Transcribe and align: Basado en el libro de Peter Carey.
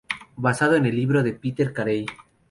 Basado 0.35 0.77
en 0.77 0.87
el 0.87 0.95
libro 0.95 1.21
de 1.21 1.33
Peter 1.33 1.71
Carey. 1.73 2.07